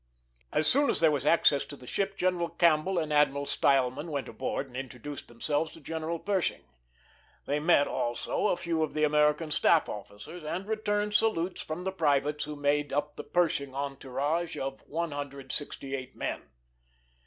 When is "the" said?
1.75-1.85, 8.95-9.03, 11.83-11.91, 13.15-13.23